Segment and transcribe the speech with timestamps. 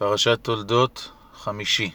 [0.00, 1.90] פרשת תולדות חמישי.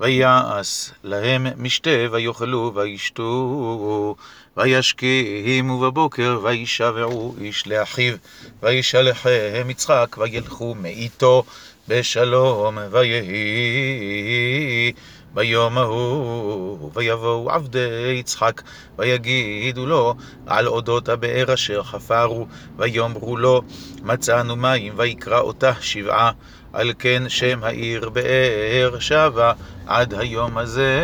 [0.00, 4.16] ויעש להם משתה, ויאכלו, וישתו,
[4.56, 8.14] וישקימו בבוקר, וישבעו איש לאחיו,
[8.62, 11.44] וישלחם יצחק, וילכו מאיתו
[11.88, 14.92] בשלום, ויהי
[15.34, 18.62] ביום ההוא, ויבואו עבדי יצחק,
[18.98, 20.14] ויגידו לו
[20.46, 23.62] על אודות הבאר אשר חפרו, ויאמרו לו
[24.02, 26.30] מצאנו מים, ויקרא אותה שבעה,
[26.72, 29.52] על כן שם העיר באר שבה
[29.86, 31.00] עד היום הזה,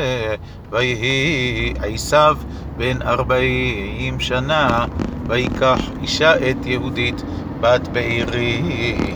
[0.71, 2.37] ויהי עשיו
[2.77, 4.87] בן ארבעים שנה,
[5.29, 7.23] ויקח אישה את יהודית,
[7.61, 8.63] בת בארי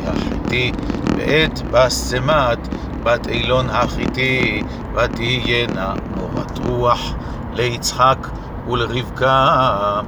[0.06, 0.72] החיתי,
[1.16, 2.58] ואת בסמת
[3.04, 4.62] בת אילון החיתי,
[4.94, 7.14] ותהיינה מורת רוח
[7.52, 8.28] ליצחק
[8.68, 10.00] ולרבקה.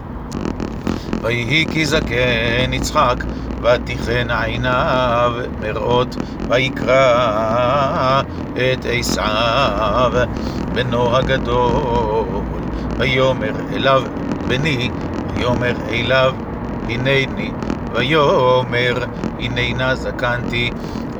[1.23, 3.25] ויהי כי זקן יצחק,
[3.63, 6.17] ותיכן עיניו מראות,
[6.49, 8.23] ויקרא
[8.53, 10.13] את עשיו
[10.75, 12.25] בנו הגדול.
[12.99, 14.03] ויאמר אליו
[14.49, 14.91] בני,
[15.37, 16.35] ויאמר אליו
[16.88, 17.51] הנני,
[17.97, 19.05] ויאמר
[19.41, 20.71] הננה זקנתי,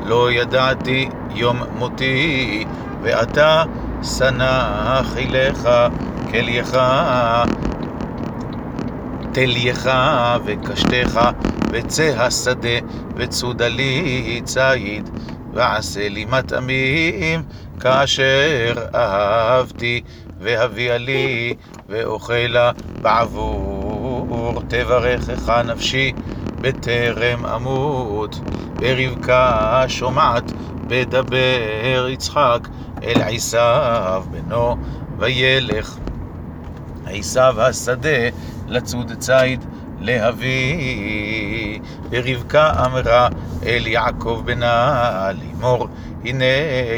[0.05, 2.65] לא ידעתי יום מותי,
[3.01, 3.63] ואתה
[4.03, 5.67] שנח אליך
[6.31, 6.77] כלייך,
[9.31, 9.89] תלייך
[10.45, 11.19] וקשתך,
[11.71, 12.77] וצא השדה,
[13.15, 15.09] וצודה לי ציד,
[15.53, 17.43] ועשה לי מטעמים,
[17.79, 20.01] כאשר אהבתי,
[20.39, 21.53] והביאה לי,
[21.89, 26.13] ואוכלה בעבור, תברכך נפשי.
[26.67, 28.39] בטרם אמות,
[28.81, 30.51] ורבקה שומעת
[30.87, 32.67] בדבר יצחק
[33.03, 34.75] אל עשיו בנו,
[35.17, 35.97] וילך
[37.05, 38.29] עשיו השדה
[38.67, 39.65] לצוד ציד
[39.99, 41.79] להביא.
[42.09, 43.27] ורבקה אמרה
[43.65, 45.87] אל יעקב בנה לאמור,
[46.25, 46.45] הנה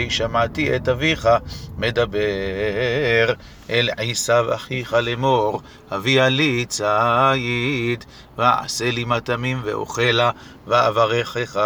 [0.09, 1.29] שמעתי את אביך
[1.77, 3.33] מדבר
[3.69, 5.61] אל עשיו אחיך לאמור,
[5.91, 8.03] הביאה לי ציד,
[8.37, 10.31] ועשה לי מטעמים ואוכלה,
[10.67, 11.59] ואברכך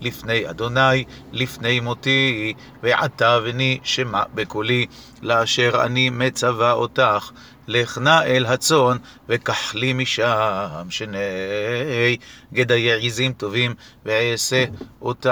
[0.00, 4.86] לפני אדוני, לפני מותי, ועתה בני שמע בקולי,
[5.22, 7.30] לאשר אני מצווה אותך.
[7.68, 8.96] לך נא אל הצאן,
[9.28, 12.16] וקח לי משם שני
[12.52, 14.64] גדיי עזים טובים, ואעשה
[15.02, 15.30] אותם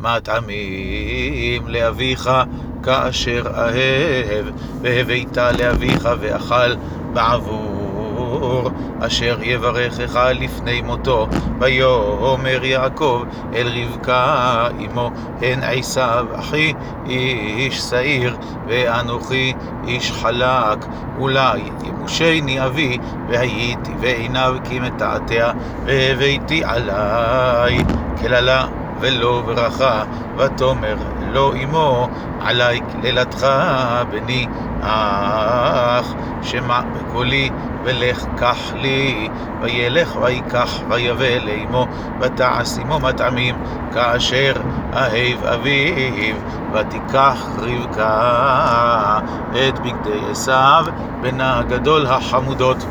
[0.00, 2.30] מטעמים לאביך
[2.82, 4.46] כאשר אהב,
[4.82, 6.74] והבאת לאביך ואכל
[7.12, 7.83] בעבור,
[9.00, 11.26] אשר יברכך לפני מותו.
[11.60, 13.22] ויאמר יעקב
[13.54, 15.10] אל רבקה אמו,
[15.42, 16.72] הן עשיו אחי
[17.06, 18.36] איש שעיר,
[18.68, 19.52] ואנוכי
[19.86, 20.86] איש חלק,
[21.18, 22.98] אולי ימושני אבי,
[23.28, 25.52] והייתי בעיניו כי מתעתע,
[25.86, 27.78] והבאתי עלי
[28.22, 28.66] קללה
[29.00, 30.02] ולא ברכה,
[30.36, 30.96] ותאמר
[31.32, 32.08] לא אמו
[32.40, 33.46] עלי קללתך
[34.10, 34.46] בני
[34.82, 37.50] אח, שמע בקולי
[37.84, 39.28] ולך קח לי,
[39.62, 41.86] וילך ויקח ויבא לאמו,
[42.20, 43.54] ותעש עמו מטעמים,
[43.92, 44.52] כאשר
[44.94, 46.34] אהב אביו,
[46.72, 49.18] ותיקח רבקה
[49.52, 50.84] את בגדי עשיו,
[51.20, 52.86] בנה הגדול החמודות,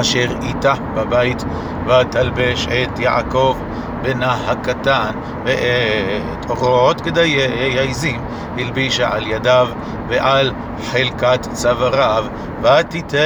[0.00, 1.44] אשר איתה בבית,
[1.86, 3.56] ותלבש את יעקב
[4.06, 5.10] בנה הקטן,
[5.44, 8.20] ואת אורות גדיי העזים
[8.58, 9.68] הלבישה על ידיו
[10.08, 10.52] ועל
[10.90, 12.24] חלקת צוואריו,
[12.62, 13.18] ותיתן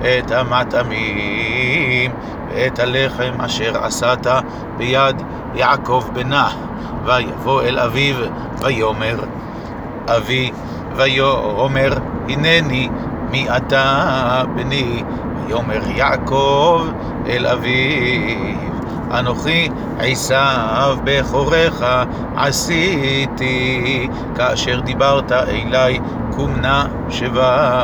[0.00, 2.12] את המטעמים
[2.50, 4.26] ואת הלחם אשר עשת
[4.76, 5.22] ביד
[5.54, 6.48] יעקב בנה,
[7.04, 8.16] ויבוא אל אביו
[8.62, 9.16] ויאמר
[10.06, 10.50] אבי
[10.96, 11.92] ויאמר
[12.28, 12.88] הנני
[13.30, 15.02] מי אתה בני?
[15.46, 16.86] ויאמר יעקב
[17.26, 18.77] אל אביו
[19.10, 19.68] אנוכי
[19.98, 21.82] עשיו בכורך
[22.36, 26.00] עשיתי, כאשר דיברת אלי
[26.36, 27.80] קומנה שבה,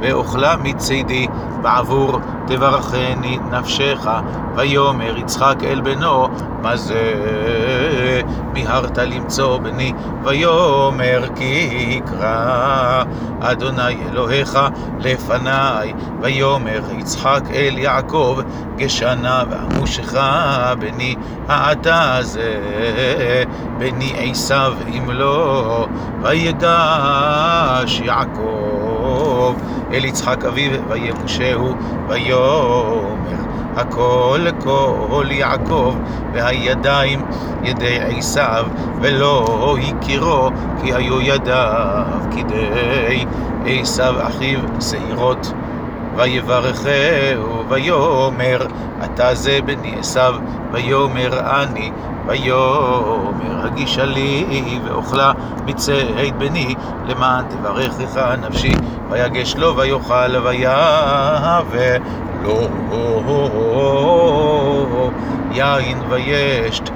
[0.00, 1.26] ואוכלה מצידי
[1.62, 4.08] בעבור תברכני נפשך,
[4.56, 6.28] ויאמר יצחק אל בנו,
[6.62, 7.14] מה זה
[8.52, 9.92] מיהרת למצוא בני,
[10.24, 13.04] ויאמר כי יקרא
[13.40, 14.58] אדוני אלוהיך
[14.98, 18.38] לפניי, ויאמר יצחק אל יעקב,
[18.76, 20.14] גשנה ועמושך
[20.78, 21.16] בני,
[21.48, 22.54] העתה זה
[23.78, 25.86] בני עשיו אם לא,
[26.22, 29.54] ויגש יעקב
[29.92, 31.74] אל יצחק אביו, וימושהו,
[32.08, 33.38] ויאמר
[33.78, 35.94] הכל לכל יעקב,
[36.32, 37.22] והידיים
[37.62, 38.66] ידי עשיו,
[39.00, 40.50] ולא הכירו,
[40.82, 43.24] כי היו ידיו כדי
[43.66, 45.52] עשיו אחיו שעירות.
[46.18, 48.66] ויברכהו ויאמר
[49.04, 50.34] אתה זה בני עשיו
[50.72, 51.90] ויאמר אני
[52.26, 55.32] ויאמר הגישה לי ואוכלה
[55.66, 56.74] מצאת בני
[57.06, 58.72] למען תברכך נפשי
[59.10, 61.96] ויגש לו ויאכל ויהווה
[65.52, 66.90] יין וישת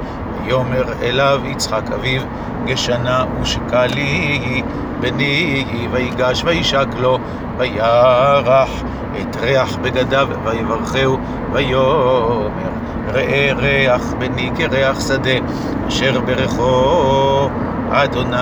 [0.45, 2.23] ויאמר אליו יצחק אביו
[2.67, 4.63] גשנה ושקלי
[5.01, 7.19] בני ויגש וישק לו
[7.59, 8.71] וירח
[9.21, 11.19] את ריח בגדיו ויברכהו
[11.53, 12.73] ויאמר
[13.09, 15.39] ראה ריח בני כריח שדה
[15.89, 17.49] אשר ברכו
[17.91, 18.37] אדוני